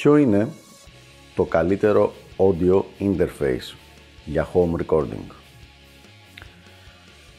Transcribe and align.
Ποιο 0.00 0.16
είναι 0.16 0.48
το 1.34 1.44
καλύτερο 1.44 2.12
audio 2.36 2.82
interface 3.00 3.74
για 4.24 4.48
home 4.54 4.86
recording; 4.86 5.32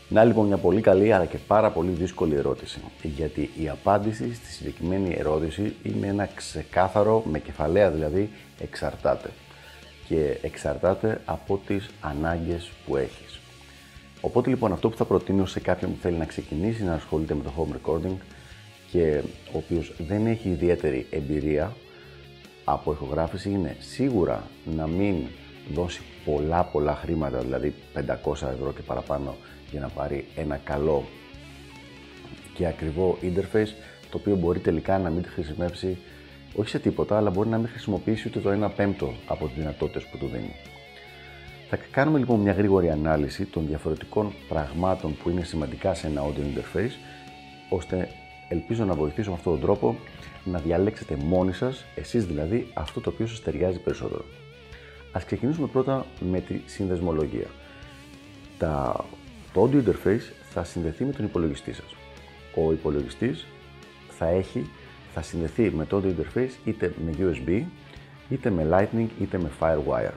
Να 0.10 0.24
λοιπόν 0.24 0.48
μια 0.48 0.58
πολύ 0.58 0.82
καλή 0.82 1.14
αλλά 1.14 1.26
και 1.26 1.38
πάρα 1.48 1.72
πολύ 1.72 1.92
δύσκολη 1.92 2.36
ερώτηση. 2.36 2.80
Γιατί 3.02 3.50
η 3.62 3.70
απάντηση 3.70 4.34
στη 4.34 4.52
συγκεκριμένη 4.52 5.16
ερώτηση 5.20 5.76
είναι 5.84 6.08
ένα 6.08 6.26
ξεκάθαρο, 6.36 7.24
με 7.26 7.40
κεφαλαία 7.40 7.90
δηλαδή, 7.90 8.30
εξαρτάται. 8.60 9.30
Και 10.08 10.38
εξαρτάται 10.42 11.22
από 11.26 11.62
τις 11.68 11.90
ανάγκες 12.02 12.72
που 12.86 12.98
έχεις. 12.98 13.40
Οπότε 14.22 14.50
λοιπόν 14.50 14.72
αυτό 14.72 14.90
που 14.90 14.98
θα 14.98 15.06
προτείνω 15.06 15.46
σε 15.46 15.60
κάποιον 15.60 15.92
που 15.92 15.98
θέλει 16.02 16.18
να 16.18 16.26
ξεκινήσει 16.26 16.84
να 16.84 16.94
ασχολείται 16.94 17.34
με 17.34 17.44
το 17.44 17.52
home 17.58 17.76
recording 17.76 18.16
και 18.92 19.22
ο 19.54 19.58
οποίος 19.58 19.94
δεν 20.08 20.26
έχει 20.26 20.50
ιδιαίτερη 20.50 21.08
εμπειρία 21.10 21.76
από 22.72 22.92
ηχογράφηση 22.92 23.50
είναι 23.50 23.76
σίγουρα 23.80 24.44
να 24.76 24.88
μην 24.88 25.16
δώσει 25.74 26.02
πολλά 26.26 26.64
πολλά 26.64 26.96
χρήματα, 26.96 27.38
δηλαδή 27.38 27.74
500 27.96 28.34
ευρώ 28.34 28.74
και 28.76 28.82
παραπάνω 28.86 29.36
για 29.72 29.80
να 29.80 29.88
πάρει 29.88 30.26
ένα 30.36 30.60
καλό 30.64 31.04
και 32.54 32.68
ακριβό 32.68 33.18
interface 33.22 33.74
το 34.10 34.18
οποίο 34.18 34.36
μπορεί 34.36 34.60
τελικά 34.60 34.98
να 34.98 35.10
μην 35.10 35.26
χρησιμεύσει 35.26 35.98
όχι 36.56 36.70
σε 36.70 36.80
τίποτα, 36.80 37.18
αλλά 37.18 37.30
μπορεί 37.30 37.50
να 37.50 37.58
μην 37.58 37.68
χρησιμοποιήσει 37.68 38.28
ούτε 38.28 38.40
το 38.40 38.66
1 38.66 38.70
πέμπτο 38.76 39.14
από 39.28 39.46
τις 39.48 39.56
δυνατότητες 39.56 40.04
που 40.04 40.18
του 40.18 40.28
δίνει. 40.28 40.56
Θα 41.70 41.78
κάνουμε 41.92 42.20
λοιπόν 42.20 42.40
μια 42.40 42.52
γρήγορη 42.52 42.90
ανάλυση 42.90 43.46
των 43.46 43.68
διαφορετικών 43.68 44.34
πραγμάτων 44.48 45.18
που 45.18 45.30
είναι 45.30 45.44
σημαντικά 45.44 45.94
σε 45.94 46.08
ένα 46.08 46.22
audio 46.24 46.40
interface, 46.40 46.92
ώστε 47.70 48.10
ελπίζω 48.50 48.86
να 48.86 48.94
βοηθήσω 48.94 49.30
με 49.30 49.36
αυτόν 49.36 49.54
τον 49.54 49.62
τρόπο 49.62 49.96
να 50.44 50.60
διαλέξετε 50.60 51.16
μόνοι 51.16 51.54
σας, 51.54 51.86
εσείς 51.96 52.26
δηλαδή, 52.26 52.68
αυτό 52.74 53.02
το 53.02 53.10
οποίο 53.10 53.28
σας 53.28 53.42
ταιριάζει 53.42 53.80
περισσότερο. 53.80 54.26
Ας 55.12 55.26
ξεκινήσουμε 55.26 55.68
πρώτα 55.68 56.06
με 56.20 56.40
τη 56.40 56.62
συνδεσμολογία. 56.66 57.48
Τα, 58.58 59.06
το 59.54 59.70
audio 59.70 59.84
interface 59.84 60.32
θα 60.50 60.64
συνδεθεί 60.64 61.04
με 61.06 61.12
τον 61.12 61.26
υπολογιστή 61.26 61.74
σας. 61.74 61.96
Ο 62.56 62.72
υπολογιστής 62.72 63.48
θα 64.10 64.28
έχει, 64.28 64.70
θα 65.14 65.22
συνδεθεί 65.22 65.72
με 65.72 65.86
το 65.86 66.02
audio 66.04 66.08
interface 66.08 66.52
είτε 66.66 66.94
με 67.06 67.14
USB, 67.20 67.64
είτε 68.30 68.50
με 68.50 68.68
Lightning, 68.72 69.08
είτε 69.22 69.38
με 69.38 69.52
Firewire. 69.60 70.14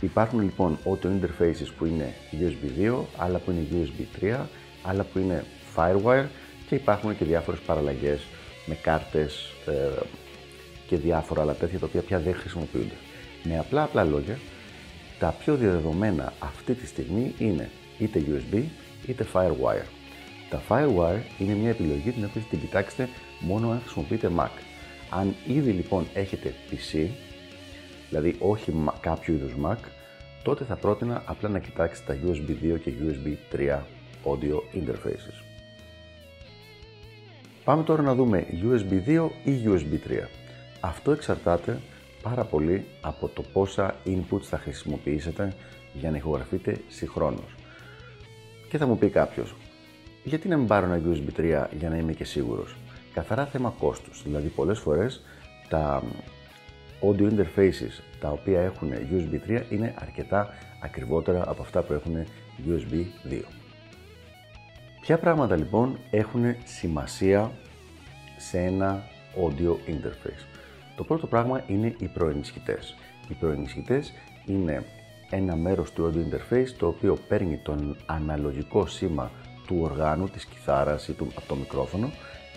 Υπάρχουν 0.00 0.40
λοιπόν 0.40 0.78
audio 0.84 1.06
interfaces 1.06 1.68
που 1.78 1.84
είναι 1.84 2.14
USB 2.32 2.90
2, 2.90 3.04
άλλα 3.16 3.38
που 3.38 3.50
είναι 3.50 3.66
USB 3.72 4.24
3, 4.24 4.46
άλλα 4.82 5.02
που 5.02 5.18
είναι 5.18 5.44
Firewire 5.76 6.26
και 6.68 6.74
υπάρχουν 6.74 7.16
και 7.16 7.24
διάφορες 7.24 7.60
παραλλαγές 7.60 8.26
με 8.66 8.74
κάρτες 8.74 9.52
ε, 9.66 10.02
και 10.86 10.96
διάφορα 10.96 11.40
άλλα 11.40 11.54
τέτοια 11.54 11.78
τα 11.78 11.86
οποία 11.86 12.00
πια 12.00 12.18
δεν 12.18 12.34
χρησιμοποιούνται. 12.34 12.94
Με 13.42 13.58
απλά 13.58 13.82
απλά 13.82 14.04
λόγια, 14.04 14.38
τα 15.18 15.34
πιο 15.38 15.54
διαδεδομένα 15.54 16.32
αυτή 16.38 16.74
τη 16.74 16.86
στιγμή 16.86 17.34
είναι 17.38 17.70
είτε 17.98 18.22
USB 18.28 18.62
είτε 19.06 19.26
Firewire. 19.32 19.86
Τα 20.50 20.62
Firewire 20.68 21.20
είναι 21.38 21.54
μια 21.54 21.70
επιλογή 21.70 22.10
την 22.10 22.24
οποία 22.24 22.42
την 22.50 22.60
κοιτάξετε 22.60 23.08
μόνο 23.40 23.70
αν 23.70 23.80
χρησιμοποιείτε 23.80 24.30
Mac. 24.38 24.50
Αν 25.10 25.34
ήδη 25.46 25.70
λοιπόν 25.70 26.06
έχετε 26.14 26.54
PC, 26.70 27.06
δηλαδή 28.08 28.36
όχι 28.38 28.72
κάποιο 29.00 29.34
είδους 29.34 29.52
Mac, 29.64 29.76
τότε 30.42 30.64
θα 30.64 30.76
πρότεινα 30.76 31.22
απλά 31.26 31.48
να 31.48 31.58
κοιτάξετε 31.58 32.12
τα 32.12 32.28
USB 32.28 32.74
2 32.74 32.80
και 32.80 32.92
USB 33.02 33.56
3 33.56 33.78
audio 34.24 34.56
interfaces. 34.74 35.51
Πάμε 37.64 37.82
τώρα 37.82 38.02
να 38.02 38.14
δούμε 38.14 38.46
USB 38.50 39.08
2 39.08 39.28
ή 39.44 39.62
USB 39.64 40.10
3. 40.10 40.28
Αυτό 40.80 41.10
εξαρτάται 41.10 41.78
πάρα 42.22 42.44
πολύ 42.44 42.84
από 43.00 43.28
το 43.28 43.42
πόσα 43.52 43.94
inputs 44.06 44.42
θα 44.42 44.58
χρησιμοποιήσετε 44.58 45.52
για 45.92 46.10
να 46.10 46.16
ηχογραφείτε 46.16 46.76
συγχρόνως. 46.88 47.54
Και 48.68 48.78
θα 48.78 48.86
μου 48.86 48.98
πει 48.98 49.08
κάποιος, 49.08 49.54
γιατί 50.24 50.48
να 50.48 50.56
μην 50.56 50.66
πάρω 50.66 50.86
ένα 50.86 51.00
USB 51.06 51.40
3 51.40 51.66
για 51.78 51.88
να 51.88 51.96
είμαι 51.96 52.12
και 52.12 52.24
σίγουρος; 52.24 52.76
Καθαρά 53.14 53.46
θέμα 53.46 53.74
κόστους, 53.78 54.22
δηλαδή 54.22 54.48
πολλές 54.48 54.78
φορές 54.78 55.22
τα 55.68 56.02
audio 57.02 57.30
interfaces 57.30 58.02
τα 58.20 58.28
οποία 58.30 58.60
έχουν 58.60 58.92
USB 58.92 59.50
3 59.50 59.62
είναι 59.70 59.94
αρκετά 59.98 60.48
ακριβότερα 60.82 61.44
από 61.50 61.62
αυτά 61.62 61.82
που 61.82 61.92
έχουν 61.92 62.24
USB 62.68 63.04
2. 63.30 63.61
Ποια 65.02 65.18
πράγματα 65.18 65.56
λοιπόν 65.56 65.98
έχουν 66.10 66.56
σημασία 66.64 67.50
σε 68.36 68.58
ένα 68.58 69.02
audio 69.36 69.90
interface; 69.90 70.44
Το 70.96 71.04
πρώτο 71.04 71.26
πράγμα 71.26 71.64
είναι 71.66 71.94
οι 71.98 72.06
προενισχυτές. 72.06 72.94
Οι 73.28 73.34
προενισχυτές 73.34 74.12
είναι 74.46 74.84
ένα 75.30 75.56
μέρος 75.56 75.92
του 75.92 76.10
audio 76.10 76.18
interface 76.18 76.68
το 76.78 76.86
οποίο 76.86 77.18
παίρνει 77.28 77.56
τον 77.56 77.96
αναλογικό 78.06 78.86
σήμα 78.86 79.30
του 79.66 79.78
οργάνου, 79.80 80.28
της 80.28 80.44
κιθάρας 80.44 81.08
ή 81.08 81.12
του, 81.12 81.26
από 81.34 81.46
το 81.48 81.54
μικρόφωνο 81.54 82.10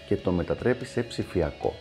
και 0.08 0.16
το 0.16 0.32
μετατρέπει 0.32 0.86
σε 0.86 1.04
ψηφιακό. 1.04 1.74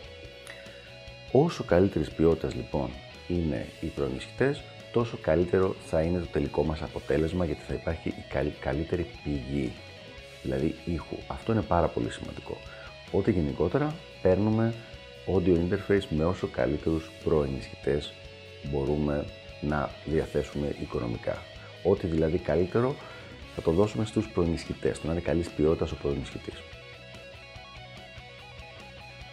Όσο 1.31 1.63
καλύτερης 1.63 2.11
ποιότητας 2.11 2.55
λοιπόν 2.55 2.89
είναι 3.27 3.65
οι 3.81 3.85
προενισχυτές, 3.85 4.61
τόσο 4.91 5.17
καλύτερο 5.21 5.75
θα 5.85 6.01
είναι 6.01 6.19
το 6.19 6.27
τελικό 6.31 6.63
μας 6.63 6.81
αποτέλεσμα 6.81 7.45
γιατί 7.45 7.61
θα 7.67 7.73
υπάρχει 7.73 8.09
η 8.09 8.23
καλύτερη 8.59 9.05
πηγή 9.23 9.71
δηλαδή 10.45 10.75
ήχου. 10.85 11.17
Αυτό 11.27 11.51
είναι 11.51 11.61
πάρα 11.61 11.87
πολύ 11.87 12.11
σημαντικό. 12.11 12.57
Ότι 13.11 13.31
γενικότερα 13.31 13.95
παίρνουμε 14.21 14.73
audio 15.27 15.55
interface 15.55 16.05
με 16.09 16.25
όσο 16.25 16.47
καλύτερους 16.47 17.09
προενισχυτές 17.23 18.13
μπορούμε 18.63 19.25
να 19.61 19.89
διαθέσουμε 20.05 20.75
οικονομικά. 20.81 21.37
Ό,τι 21.83 22.07
δηλαδή 22.07 22.37
καλύτερο 22.37 22.95
θα 23.55 23.61
το 23.61 23.71
δώσουμε 23.71 24.05
στους 24.05 24.27
προενισχυτές, 24.27 24.99
το 24.99 25.07
να 25.07 25.13
είναι 25.13 25.21
καλής 25.21 25.49
ποιότητας 25.49 25.91
ο 25.91 25.95
προενισχυτής. 25.95 26.61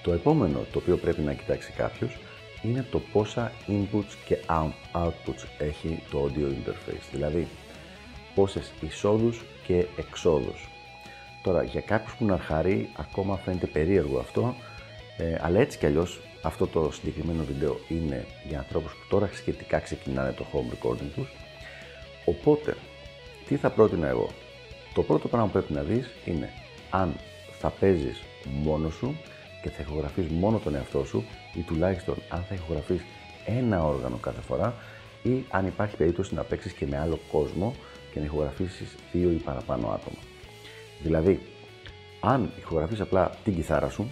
Το 0.02 0.12
επόμενο 0.12 0.64
το 0.72 0.78
οποίο 0.78 0.96
πρέπει 0.96 1.20
να 1.20 1.32
κοιτάξει 1.32 1.72
κάποιος 1.72 2.16
είναι 2.62 2.86
το 2.90 3.00
πόσα 3.12 3.52
inputs 3.68 4.14
και 4.26 4.38
outputs 4.48 5.44
έχει 5.58 6.02
το 6.10 6.24
audio 6.24 6.46
interface, 6.46 7.06
δηλαδή 7.12 7.46
πόσες 8.34 8.72
εισόδους 8.80 9.42
και 9.66 9.86
εξόδους 9.96 10.71
Τώρα, 11.42 11.62
για 11.62 11.80
κάποιους 11.80 12.14
που 12.14 12.24
είναι 12.24 12.32
αρχαροί, 12.32 12.90
ακόμα 12.96 13.36
φαίνεται 13.36 13.66
περίεργο 13.66 14.18
αυτό, 14.18 14.54
ε, 15.16 15.36
αλλά 15.40 15.60
έτσι 15.60 15.78
κι 15.78 15.86
αλλιώς 15.86 16.20
αυτό 16.42 16.66
το 16.66 16.90
συγκεκριμένο 16.92 17.44
βίντεο 17.44 17.78
είναι 17.88 18.26
για 18.48 18.58
ανθρώπους 18.58 18.92
που 18.92 19.06
τώρα 19.08 19.30
σχετικά 19.32 19.78
ξεκινάνε 19.78 20.32
το 20.32 20.44
home 20.52 20.74
recording 20.74 21.10
τους. 21.14 21.28
Οπότε, 22.24 22.76
τι 23.48 23.56
θα 23.56 23.70
πρότεινα 23.70 24.08
εγώ; 24.08 24.28
Το 24.94 25.02
πρώτο 25.02 25.28
πράγμα 25.28 25.46
που 25.46 25.52
πρέπει 25.52 25.72
να 25.72 25.82
δεις 25.82 26.10
είναι 26.24 26.50
αν 26.90 27.14
θα 27.58 27.70
παίζεις 27.70 28.22
μόνος 28.44 28.94
σου 28.94 29.16
και 29.62 29.70
θα 29.70 29.82
ηχογραφείς 29.82 30.26
μόνο 30.28 30.58
τον 30.58 30.74
εαυτό 30.74 31.04
σου 31.04 31.24
ή 31.54 31.60
τουλάχιστον 31.60 32.14
αν 32.28 32.44
θα 32.48 32.54
ηχογραφείς 32.54 33.02
ένα 33.46 33.84
όργανο 33.84 34.16
κάθε 34.16 34.40
φορά 34.40 34.74
ή 35.22 35.44
αν 35.50 35.66
υπάρχει 35.66 35.96
περίπτωση 35.96 36.34
να 36.34 36.42
παίξεις 36.42 36.72
και 36.72 36.86
με 36.86 36.98
άλλο 36.98 37.18
κόσμο 37.32 37.74
και 38.12 38.18
να 38.18 38.24
ηχογραφήσεις 38.24 38.96
δύο 39.12 39.30
ή 39.30 39.36
παραπάνω 39.36 39.86
άτομα. 39.86 40.21
Δηλαδή, 41.02 41.40
αν 42.20 42.52
ηχογραφείς 42.58 43.00
απλά 43.00 43.30
την 43.44 43.54
κιθάρα 43.54 43.88
σου, 43.90 44.10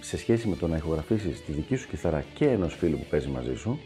σε 0.00 0.16
σχέση 0.16 0.48
με 0.48 0.56
το 0.56 0.68
να 0.68 0.76
ηχογραφήσεις 0.76 1.44
τη 1.44 1.52
δική 1.52 1.76
σου 1.76 1.88
κιθάρα 1.88 2.24
και 2.34 2.48
ενός 2.48 2.74
φίλου 2.74 2.98
που 2.98 3.04
παίζει 3.10 3.28
μαζί 3.28 3.54
σου, 3.56 3.80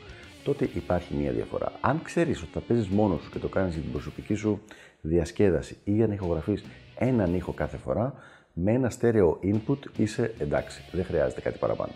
τότε 0.44 0.68
υπάρχει 0.74 1.14
μία 1.14 1.32
διαφορά. 1.32 1.72
Αν 1.80 2.02
ξέρεις 2.02 2.42
ότι 2.42 2.50
θα 2.52 2.60
παίζεις 2.60 2.88
μόνος 2.88 3.22
σου 3.22 3.30
και 3.30 3.38
το 3.38 3.48
κάνεις 3.48 3.72
για 3.74 3.82
την 3.82 3.92
προσωπική 3.92 4.34
σου 4.34 4.60
διασκέδαση 5.00 5.76
ή 5.84 5.92
για 5.92 6.06
να 6.06 6.14
ηχογραφείς 6.14 6.64
έναν 6.94 7.34
ήχο 7.34 7.52
κάθε 7.52 7.76
φορά, 7.76 8.14
με 8.52 8.72
ένα 8.72 8.90
στέρεο 8.90 9.38
input 9.42 9.78
είσαι 9.96 10.34
εντάξει, 10.38 10.82
δεν 10.92 11.04
χρειάζεται 11.04 11.40
κάτι 11.40 11.58
παραπάνω. 11.58 11.92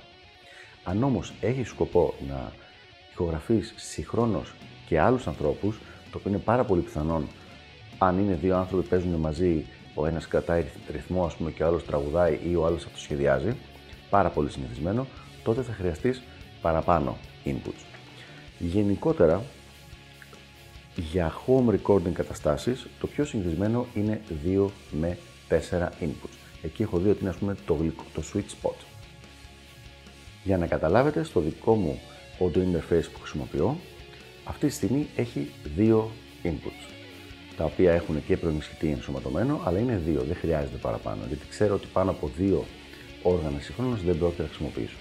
Αν 0.84 1.02
όμως 1.02 1.32
έχεις 1.40 1.68
σκοπό 1.68 2.14
να 2.28 2.52
ηχογραφείς 3.12 3.74
συγχρόνως 3.76 4.54
και 4.86 5.00
άλλους 5.00 5.26
ανθρώπους, 5.26 5.78
το 6.10 6.18
οποίο 6.18 6.30
είναι 6.30 6.38
πάρα 6.38 6.64
πολύ 6.64 6.80
πιθανόν 6.80 7.28
αν 7.98 8.18
είναι 8.18 8.34
δύο 8.34 8.56
άνθρωποι 8.56 8.82
που 8.82 8.88
παίζουν 8.88 9.14
μαζί, 9.14 9.64
ο 9.94 10.06
ένας 10.06 10.28
κρατάει 10.28 10.64
ρυθμό 10.92 11.24
ας 11.24 11.34
πούμε, 11.34 11.50
και 11.50 11.62
ο 11.62 11.66
άλλος 11.66 11.84
τραγουδάει 11.84 12.38
ή 12.48 12.54
ο 12.54 12.66
άλλος 12.66 12.84
αυτοσχεδιάζει, 12.84 13.56
πάρα 14.10 14.28
πολύ 14.28 14.50
συνηθισμένο, 14.50 15.06
τότε 15.42 15.62
θα 15.62 15.72
χρειαστείς 15.72 16.22
παραπάνω 16.60 17.16
inputs. 17.44 17.84
Γενικότερα, 18.58 19.42
για 20.96 21.32
home 21.46 21.74
recording 21.74 22.12
καταστάσεις, 22.12 22.86
το 23.00 23.06
πιο 23.06 23.24
συνηθισμένο 23.24 23.86
είναι 23.94 24.20
2 24.44 24.66
με 24.90 25.18
4 25.48 25.88
inputs. 26.00 26.36
Εκεί 26.62 26.82
έχω 26.82 26.98
δει 26.98 27.08
ότι 27.08 27.20
είναι 27.20 27.28
ας 27.28 27.36
πούμε 27.36 27.56
το, 27.66 27.76
το 28.14 28.22
sweet 28.32 28.38
spot. 28.38 28.76
Για 30.44 30.58
να 30.58 30.66
καταλάβετε, 30.66 31.22
στο 31.22 31.40
δικό 31.40 31.74
μου 31.74 32.00
audio 32.38 32.58
interface 32.58 33.08
που 33.12 33.20
χρησιμοποιώ, 33.20 33.76
αυτή 34.44 34.66
τη 34.66 34.72
στιγμή 34.72 35.06
έχει 35.16 35.50
δύο 35.76 36.10
inputs, 36.44 36.92
τα 37.56 37.64
οποία 37.64 37.92
έχουν 37.92 38.24
και 38.26 38.36
προενισχυτή 38.36 38.88
ενσωματωμένο, 38.88 39.60
αλλά 39.64 39.78
είναι 39.78 40.00
δύο, 40.06 40.22
δεν 40.22 40.36
χρειάζεται 40.36 40.76
παραπάνω, 40.76 41.20
γιατί 41.28 41.46
ξέρω 41.48 41.74
ότι 41.74 41.86
πάνω 41.92 42.10
από 42.10 42.30
δύο 42.36 42.64
όργανα 43.22 43.60
συγχρόνως 43.60 44.02
δεν 44.02 44.18
πρόκειται 44.18 44.42
να 44.42 44.48
χρησιμοποιήσω. 44.48 44.96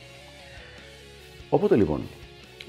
Οπότε 1.50 1.76
λοιπόν, 1.76 2.02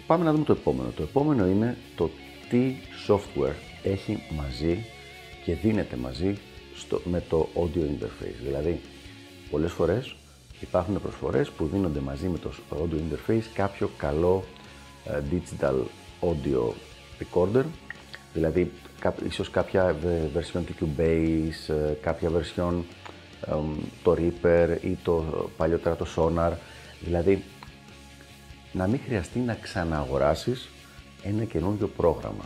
πάμε 0.06 0.25
να 0.25 0.32
δούμε 0.32 0.44
το 0.44 0.52
επόμενο. 0.52 0.90
Το 0.96 1.02
επόμενο 1.02 1.46
είναι 1.46 1.76
το 1.96 2.10
τι 2.48 2.75
software 3.08 3.54
έχει 3.82 4.22
μαζί 4.36 4.84
και 5.44 5.54
δίνεται 5.54 5.96
μαζί 5.96 6.38
στο, 6.75 7.00
με 7.04 7.22
το 7.28 7.48
audio 7.54 7.78
interface. 7.78 8.40
Δηλαδή, 8.44 8.80
πολλές 9.50 9.72
φορές 9.72 10.16
υπάρχουν 10.60 11.00
προσφορές 11.00 11.50
που 11.50 11.66
δίνονται 11.66 12.00
μαζί 12.00 12.28
με 12.28 12.38
το 12.38 12.50
audio 12.70 12.94
interface 12.94 13.44
κάποιο 13.54 13.90
καλό 13.96 14.44
uh, 15.06 15.20
digital 15.32 15.75
audio 16.20 16.72
recorder, 17.20 17.64
δηλαδή 18.34 18.72
ίσως 19.26 19.50
κάποια 19.50 19.96
version 20.36 20.62
του 20.66 20.75
Cubase, 20.81 21.75
ε, 21.75 21.92
κάποια 22.00 22.31
version 22.31 22.75
το 24.02 24.16
Reaper 24.19 24.76
ή 24.81 24.98
το 25.02 25.25
παλιότερα 25.56 25.96
το 25.96 26.06
Sonar, 26.16 26.52
δηλαδή 27.00 27.42
να 28.72 28.86
μην 28.86 29.00
χρειαστεί 29.04 29.38
να 29.38 29.54
ξανααγοράσεις 29.54 30.69
ένα 31.22 31.44
καινούργιο 31.44 31.88
πρόγραμμα. 31.88 32.44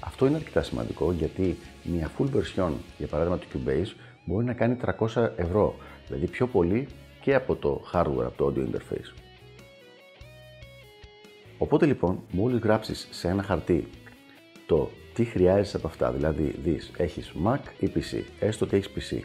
Αυτό 0.00 0.26
είναι 0.26 0.36
αρκετά 0.36 0.62
σημαντικό 0.62 1.12
γιατί 1.12 1.58
μια 1.82 2.10
full 2.18 2.26
version, 2.36 2.72
για 2.98 3.06
παράδειγμα 3.06 3.38
του 3.38 3.46
Cubase, 3.54 3.92
μπορεί 4.24 4.44
να 4.44 4.52
κάνει 4.52 4.76
300 4.98 5.28
ευρώ, 5.36 5.76
δηλαδή 6.06 6.26
πιο 6.26 6.46
πολύ 6.46 6.88
και 7.20 7.34
από 7.34 7.56
το 7.56 7.82
hardware, 7.92 8.24
από 8.24 8.36
το 8.36 8.52
audio 8.54 8.74
interface. 8.74 9.12
Οπότε 11.58 11.86
λοιπόν, 11.86 12.22
μόλις 12.30 12.58
γράψεις 12.60 13.08
σε 13.10 13.28
ένα 13.28 13.42
χαρτί 13.42 13.88
το 14.66 14.90
τι 15.18 15.24
χρειάζεσαι 15.24 15.76
από 15.76 15.86
αυτά, 15.86 16.12
δηλαδή 16.12 16.54
δεις, 16.62 16.90
έχεις 16.96 17.32
Mac 17.44 17.58
ή 17.78 17.92
PC, 17.94 18.22
έστω 18.40 18.64
ότι 18.64 18.76
έχεις 18.76 18.90
PC 18.94 19.20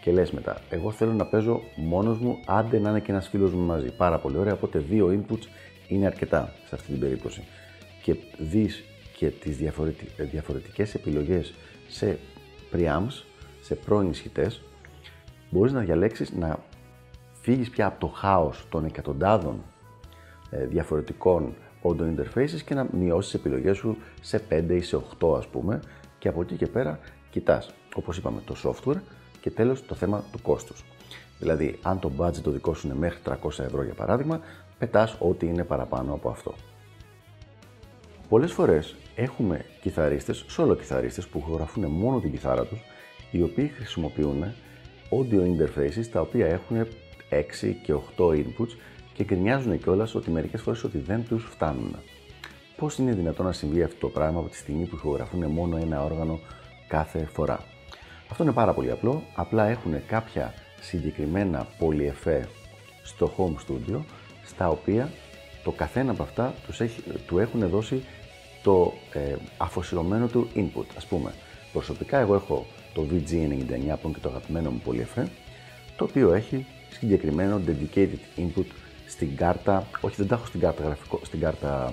και 0.00 0.12
λες 0.12 0.30
μετά, 0.30 0.60
εγώ 0.70 0.90
θέλω 0.90 1.12
να 1.12 1.26
παίζω 1.26 1.62
μόνος 1.76 2.18
μου, 2.18 2.40
άντε 2.46 2.78
να 2.78 2.90
είναι 2.90 3.00
και 3.00 3.10
ένας 3.10 3.28
φίλος 3.28 3.52
μου 3.52 3.66
μαζί. 3.66 3.92
Πάρα 3.96 4.18
πολύ 4.18 4.36
ωραία, 4.36 4.52
οπότε 4.52 4.78
δύο 4.78 5.06
inputs 5.06 5.46
είναι 5.88 6.06
αρκετά 6.06 6.52
σε 6.66 6.74
αυτή 6.74 6.90
την 6.90 7.00
περίπτωση. 7.00 7.42
Και 8.02 8.16
δεις 8.38 8.84
και 9.16 9.26
τις 9.30 9.56
διαφορετικές 10.16 10.94
επιλογές 10.94 11.54
σε 11.88 12.18
preamps, 12.72 13.22
σε 13.60 13.74
προενισχυτές, 13.74 14.62
μπορείς 15.50 15.72
να 15.72 15.80
διαλέξεις 15.80 16.32
να 16.32 16.58
φύγεις 17.40 17.70
πια 17.70 17.86
από 17.86 18.00
το 18.00 18.06
χάος 18.06 18.66
των 18.70 18.84
εκατοντάδων 18.84 19.62
ε, 20.50 20.66
διαφορετικών 20.66 21.54
audio 21.82 22.14
interfaces 22.14 22.60
και 22.64 22.74
να 22.74 22.86
μειώσεις 22.92 23.30
τις 23.30 23.40
επιλογές 23.40 23.76
σου 23.76 23.96
σε 24.20 24.42
5 24.50 24.64
ή 24.70 24.80
σε 24.80 24.96
8 25.20 25.36
ας 25.36 25.46
πούμε 25.46 25.80
και 26.18 26.28
από 26.28 26.40
εκεί 26.42 26.56
και 26.56 26.66
πέρα 26.66 26.98
κοιτάς, 27.30 27.70
όπως 27.94 28.16
είπαμε, 28.16 28.40
το 28.44 28.56
software 28.64 29.00
και 29.40 29.50
τέλος 29.50 29.86
το 29.86 29.94
θέμα 29.94 30.24
του 30.32 30.42
κόστους. 30.42 30.84
Δηλαδή, 31.38 31.78
αν 31.82 31.98
το 31.98 32.12
budget 32.18 32.40
το 32.42 32.50
δικό 32.50 32.74
σου 32.74 32.86
είναι 32.86 32.96
μέχρι 32.96 33.18
300 33.24 33.64
ευρώ 33.64 33.82
για 33.82 33.94
παράδειγμα, 33.94 34.40
πετάς 34.78 35.16
ό,τι 35.18 35.46
είναι 35.46 35.64
παραπάνω 35.64 36.12
από 36.12 36.28
αυτό. 36.28 36.54
Πολλές 38.28 38.52
φορές 38.52 38.96
έχουμε 39.14 39.64
κιθαρίστες, 39.80 40.44
solo 40.56 40.76
κιθαρίστες 40.78 41.26
που 41.26 41.44
γραφούν 41.52 41.86
μόνο 41.86 42.20
την 42.20 42.30
κιθάρα 42.30 42.66
τους, 42.66 42.80
οι 43.30 43.42
οποίοι 43.42 43.68
χρησιμοποιούν 43.68 44.44
audio 45.10 45.40
interfaces 45.40 46.06
τα 46.12 46.20
οποία 46.20 46.46
έχουν 46.46 46.86
6 47.28 47.76
και 47.82 47.92
8 47.92 48.30
inputs 48.30 48.76
και 49.20 49.26
γκρινιάζουν 49.34 49.78
κιόλας 49.78 50.14
ότι 50.14 50.30
μερικές 50.30 50.62
φορές 50.62 50.84
ότι 50.84 50.98
δεν 50.98 51.24
τους 51.28 51.44
φτάνουν. 51.50 51.96
Πώς 52.76 52.98
είναι 52.98 53.12
δυνατόν 53.12 53.46
να 53.46 53.52
συμβεί 53.52 53.82
αυτό 53.82 53.96
το 54.00 54.08
πράγμα 54.08 54.38
από 54.38 54.48
τη 54.48 54.56
στιγμή 54.56 54.84
που 54.84 54.96
ηχογραφούν 54.96 55.50
μόνο 55.50 55.76
ένα 55.76 56.04
όργανο 56.04 56.38
κάθε 56.88 57.28
φορά; 57.32 57.64
Αυτό 58.30 58.42
είναι 58.42 58.52
πάρα 58.52 58.72
πολύ 58.72 58.90
απλό. 58.90 59.22
Απλά 59.34 59.66
έχουν 59.66 60.06
κάποια 60.06 60.54
συγκεκριμένα 60.80 61.66
πολυεφέ 61.78 62.48
στο 63.02 63.32
home 63.36 63.54
studio, 63.66 64.00
στα 64.44 64.68
οποία 64.68 65.10
το 65.64 65.70
καθένα 65.70 66.10
από 66.10 66.22
αυτά 66.22 66.54
τους 66.66 66.80
έχει, 66.80 67.02
του 67.26 67.38
έχουν 67.38 67.68
δώσει 67.68 68.02
το 68.62 68.92
ε, 69.12 69.34
αφοσιωμένο 69.56 70.26
του 70.26 70.48
input. 70.54 70.86
Ας 70.96 71.06
πούμε, 71.06 71.34
προσωπικά 71.72 72.18
εγώ 72.18 72.34
έχω 72.34 72.66
το 72.94 73.02
VG99 73.02 73.26
που 74.00 74.06
είναι 74.06 74.12
και 74.12 74.20
το 74.22 74.28
αγαπημένο 74.28 74.70
μου 74.70 74.80
πολυεφέ, 74.84 75.28
το 75.96 76.04
οποίο 76.04 76.32
έχει 76.32 76.66
συγκεκριμένο 76.90 77.60
dedicated 77.66 78.38
input 78.38 78.66
στην 79.10 79.36
κάρτα, 79.36 79.86
όχι 80.00 80.14
δεν 80.16 80.26
τα 80.26 80.34
έχω 80.34 80.46
στην 80.46 80.60
κάρτα, 80.60 80.82
γραφικό, 80.82 81.20
στην 81.24 81.40
κάρτα 81.40 81.92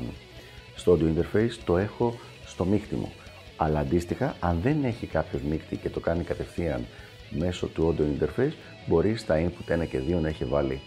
στο 0.75 0.97
audio 0.97 1.03
interface, 1.03 1.57
το 1.65 1.77
έχω 1.77 2.19
στο 2.45 2.65
μίχτι 2.65 2.95
μου. 2.95 3.11
Αλλά 3.57 3.79
αντίστοιχα, 3.79 4.35
αν 4.39 4.59
δεν 4.61 4.83
έχει 4.83 5.07
κάποιος 5.07 5.41
μίχτη 5.41 5.75
και 5.75 5.89
το 5.89 5.99
κάνει 5.99 6.23
κατευθείαν 6.23 6.85
μέσω 7.29 7.67
του 7.67 7.95
audio 7.95 8.01
interface, 8.01 8.53
μπορεί 8.85 9.15
στα 9.15 9.43
input 9.43 9.81
1 9.81 9.87
και 9.87 9.99
2 10.07 10.19
να 10.21 10.27
έχει 10.27 10.45
βάλει 10.45 10.81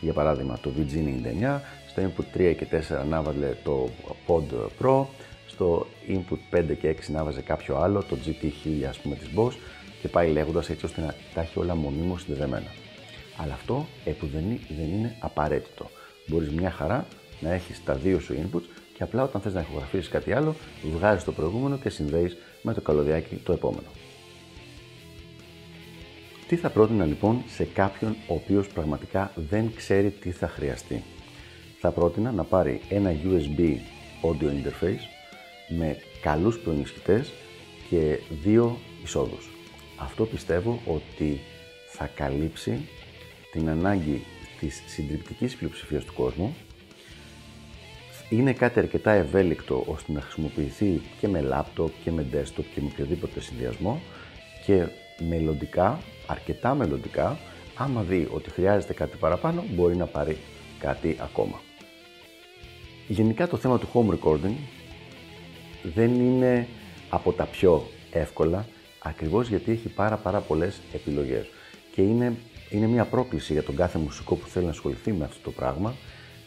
για 0.00 0.12
παράδειγμα 0.12 0.58
το 0.62 0.70
VG99, 0.78 1.60
στο 1.88 2.02
input 2.02 2.38
3 2.38 2.54
και 2.56 2.66
4 3.02 3.06
να 3.08 3.22
βάλε 3.22 3.54
το 3.64 3.88
Pod 4.26 4.42
Pro, 4.80 5.04
στο 5.46 5.86
input 6.08 6.56
5 6.56 6.76
και 6.80 6.96
6 7.06 7.12
να 7.12 7.24
βάζε 7.24 7.40
κάποιο 7.40 7.76
άλλο, 7.76 8.02
το 8.02 8.16
GT1000 8.26 8.84
ας 8.88 8.98
πούμε 8.98 9.14
της 9.14 9.28
Boss 9.36 9.52
και 10.00 10.08
πάει 10.08 10.30
λέγοντας 10.30 10.70
έτσι 10.70 10.84
ώστε 10.84 11.00
να 11.00 11.14
τα 11.34 11.40
έχει 11.40 11.58
όλα 11.58 11.74
μονίμως 11.74 12.22
συνδεδεμένα. 12.22 12.70
Αλλά 13.40 13.54
αυτό 13.54 13.86
ε, 14.04 14.10
που 14.10 14.26
δεν, 14.26 14.42
δεν 14.76 14.88
είναι 14.88 15.16
απαραίτητο. 15.20 15.90
Μπορείς 16.26 16.50
μια 16.50 16.70
χαρά 16.70 17.06
να 17.40 17.52
έχεις 17.52 17.84
τα 17.84 17.94
δύο 17.94 18.20
σου 18.20 18.34
inputs 18.34 18.62
και 18.94 19.02
απλά 19.02 19.22
όταν 19.22 19.40
θες 19.40 19.54
να 19.54 19.60
ηχογραφήσεις 19.60 20.08
κάτι 20.08 20.32
άλλο, 20.32 20.54
βγάζεις 20.94 21.24
το 21.24 21.32
προηγούμενο 21.32 21.78
και 21.78 21.88
συνδέεις 21.88 22.36
με 22.62 22.74
το 22.74 22.80
καλωδιάκι 22.80 23.34
το 23.36 23.52
επόμενο. 23.52 23.88
Τι 26.48 26.56
θα 26.56 26.70
πρότεινα 26.70 27.04
λοιπόν 27.04 27.42
σε 27.48 27.64
κάποιον 27.64 28.16
ο 28.28 28.34
οποίος 28.34 28.68
πραγματικά 28.68 29.32
δεν 29.34 29.72
ξέρει 29.74 30.10
τι 30.10 30.30
θα 30.30 30.48
χρειαστεί; 30.48 31.02
Θα 31.80 31.90
πρότεινα 31.90 32.32
να 32.32 32.44
πάρει 32.44 32.80
ένα 32.88 33.14
USB 33.24 33.76
audio 34.22 34.44
interface 34.44 35.04
με 35.68 35.96
καλούς 36.22 36.58
προενισχυτές 36.58 37.32
και 37.88 38.18
δύο 38.42 38.78
εισόδους. 39.04 39.48
Αυτό 39.96 40.24
πιστεύω 40.24 40.80
ότι 40.86 41.40
θα 41.86 42.10
καλύψει 42.14 42.88
την 43.52 43.68
ανάγκη 43.68 44.22
της 44.60 44.82
συντριπτικής 44.86 45.56
πλειοψηφίας 45.56 46.04
του 46.04 46.12
κόσμου 46.14 46.56
είναι 48.28 48.52
κάτι 48.52 48.78
αρκετά 48.78 49.10
ευέλικτο 49.10 49.84
ώστε 49.86 50.12
να 50.12 50.20
χρησιμοποιηθεί 50.20 51.00
και 51.20 51.28
με 51.28 51.40
λάπτοπ 51.40 51.90
και 52.04 52.10
με 52.10 52.26
desktop 52.32 52.64
και 52.74 52.80
με 52.80 52.88
οποιοδήποτε 52.92 53.40
συνδυασμό 53.40 54.00
και 54.64 54.86
μελλοντικά, 55.28 56.00
αρκετά 56.26 56.74
μελλοντικά, 56.74 57.38
άμα 57.74 58.02
δει 58.02 58.28
ότι 58.32 58.50
χρειάζεται 58.50 58.92
κάτι 58.92 59.16
παραπάνω, 59.16 59.64
μπορεί 59.74 59.96
να 59.96 60.06
πάρει 60.06 60.36
κάτι 60.78 61.16
ακόμα. 61.20 61.60
Γενικά 63.08 63.48
το 63.48 63.56
θέμα 63.56 63.78
του 63.78 63.88
home 63.92 64.18
recording 64.18 64.54
δεν 65.82 66.14
είναι 66.14 66.66
από 67.08 67.32
τα 67.32 67.44
πιο 67.44 67.86
εύκολα, 68.10 68.66
ακριβώς 69.02 69.48
γιατί 69.48 69.72
έχει 69.72 69.88
πάρα 69.88 70.16
πάρα 70.16 70.40
πολλές 70.40 70.80
επιλογές 70.92 71.46
και 71.94 72.02
είναι 72.02 72.36
είναι 72.70 72.86
μια 72.86 73.04
πρόκληση 73.04 73.52
για 73.52 73.62
τον 73.62 73.76
κάθε 73.76 73.98
μουσικό 73.98 74.34
που 74.34 74.46
θέλει 74.46 74.64
να 74.64 74.70
ασχοληθεί 74.70 75.12
με 75.12 75.24
αυτό 75.24 75.38
το 75.42 75.50
πράγμα 75.50 75.94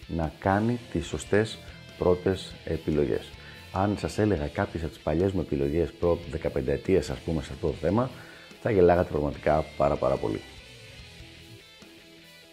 να 0.08 0.32
κάνει 0.40 0.80
τις 0.92 1.08
σωστές 1.08 1.58
πρώτες 1.98 2.54
επιλογές. 2.66 3.32
Αν 3.72 3.98
σας 3.98 4.18
έλεγα 4.18 4.48
κάποιες 4.48 4.84
από 4.84 4.92
τις 4.92 5.02
παλιές 5.02 5.32
μου 5.32 5.42
επιλογές 5.42 5.92
προ 6.00 6.20
15 6.56 6.68
ετίας 6.68 7.10
ας 7.10 7.18
πούμε 7.18 7.42
σε 7.42 7.50
αυτό 7.54 7.68
το 7.68 7.74
θέμα, 7.74 8.10
θα 8.62 8.72
γελάγατε 8.72 9.12
πραγματικά 9.12 9.66
πάρα 9.78 9.96
πάρα 9.96 10.16
πολύ. 10.16 10.42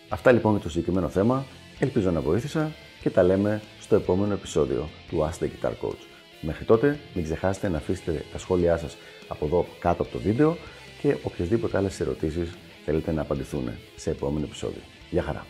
Αυτά 0.08 0.32
λοιπόν 0.32 0.52
για 0.52 0.60
το 0.60 0.68
συγκεκριμένο 0.68 1.08
θέμα. 1.08 1.46
Ελπίζω 1.78 2.10
να 2.10 2.20
βοήθησα 2.20 2.72
και 3.00 3.10
τα 3.10 3.22
λέμε 3.22 3.62
στο 3.80 3.94
επόμενο 3.94 4.32
επεισόδιο 4.32 4.88
του 5.08 5.28
Ask 5.28 5.44
the 5.44 5.46
Guitar 5.46 5.70
Coach. 5.70 6.02
Μέχρι 6.40 6.64
τότε 6.64 6.98
μην 7.14 7.24
ξεχάσετε 7.24 7.68
να 7.68 7.76
αφήσετε 7.76 8.24
τα 8.32 8.38
σχόλιά 8.38 8.76
σας 8.76 8.96
από 9.28 9.44
εδώ 9.44 9.66
κάτω 9.78 10.02
από 10.02 10.12
το 10.12 10.18
βίντεο 10.18 10.56
και 11.00 11.16
οποιασδήποτε 11.22 11.76
άλλες 11.76 12.00
ερωτήσεις 12.00 12.54
θέλετε 12.84 13.12
να 13.12 13.20
απαντηθούν 13.20 13.70
σε 13.96 14.10
επόμενο 14.10 14.44
επεισόδιο. 14.44 14.80
Γεια 15.10 15.22
χαρά! 15.22 15.46